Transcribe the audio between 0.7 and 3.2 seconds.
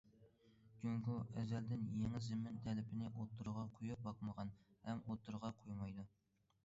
جۇڭگو ئەزەلدىن يېڭى زېمىن تەلىپىنى